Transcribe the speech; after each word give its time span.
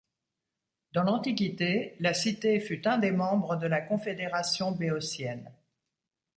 Dans 0.93 1.03
l'antiquité, 1.03 1.93
la 1.99 2.15
cité 2.15 2.59
fut 2.59 2.87
un 2.87 2.97
des 2.97 3.11
membres 3.11 3.55
de 3.57 3.67
la 3.67 3.81
confédération 3.81 4.71
béotienne. 4.71 5.51